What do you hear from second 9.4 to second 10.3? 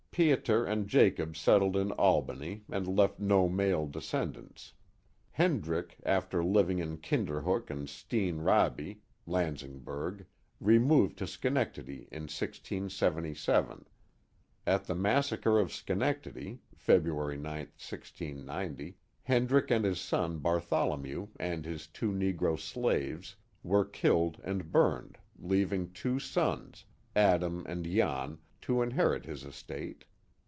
singburg),